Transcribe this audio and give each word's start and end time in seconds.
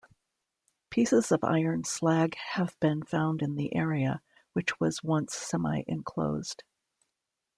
Pieces 0.89 1.31
of 1.31 1.43
iron 1.43 1.83
slag 1.83 2.33
have 2.55 2.75
been 2.79 3.03
found 3.03 3.39
in 3.43 3.53
the 3.53 3.75
area, 3.75 4.23
which 4.53 4.79
was 4.79 5.03
once 5.03 5.35
semi-enclosed. 5.35 6.63